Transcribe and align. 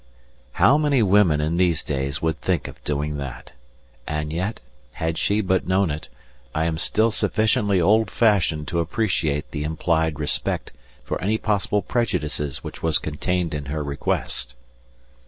How 0.53 0.79
many 0.79 1.03
women 1.03 1.39
in 1.41 1.57
these 1.57 1.83
days 1.83 2.23
would 2.23 2.41
think 2.41 2.67
of 2.67 2.83
doing 2.83 3.17
that? 3.17 3.53
And 4.07 4.33
yet, 4.33 4.59
had 4.93 5.15
she 5.19 5.41
but 5.41 5.67
known 5.67 5.91
it, 5.91 6.09
I 6.55 6.65
am 6.65 6.79
still 6.79 7.11
sufficiently 7.11 7.79
old 7.79 8.09
fashioned 8.09 8.67
to 8.69 8.79
appreciate 8.79 9.51
the 9.51 9.63
implied 9.63 10.19
respect 10.19 10.71
for 11.03 11.21
any 11.21 11.37
possible 11.37 11.83
prejudices 11.83 12.63
which 12.63 12.81
was 12.81 12.97
contained 12.97 13.53
in 13.53 13.65
her 13.65 13.83
request. 13.83 14.55